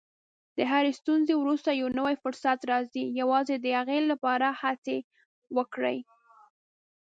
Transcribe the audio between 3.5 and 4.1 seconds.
د هغې